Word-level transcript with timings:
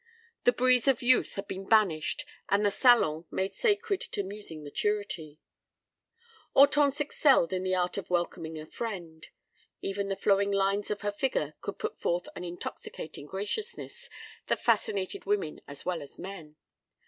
The 0.45 0.51
breeze 0.51 0.87
of 0.87 1.03
youth 1.03 1.35
had 1.35 1.47
been 1.47 1.65
banished 1.67 2.25
and 2.49 2.65
the 2.65 2.71
salon 2.71 3.25
made 3.29 3.53
sacred 3.53 4.01
to 4.01 4.23
musing 4.23 4.63
maturity. 4.63 5.37
Hortense 6.55 6.99
excelled 6.99 7.53
in 7.53 7.61
the 7.61 7.75
art 7.75 7.99
of 7.99 8.09
welcoming 8.09 8.57
a 8.57 8.65
friend. 8.65 9.27
Even 9.79 10.07
the 10.07 10.15
flowing 10.15 10.49
lines 10.51 10.89
of 10.89 11.01
her 11.01 11.11
figure 11.11 11.53
could 11.61 11.77
put 11.77 11.99
forth 11.99 12.27
an 12.35 12.43
intoxicating 12.43 13.27
graciousness 13.27 14.09
that 14.47 14.57
fascinated 14.59 15.25
women 15.25 15.61
as 15.67 15.85
well 15.85 16.01
as 16.01 16.17
men. 16.17 16.55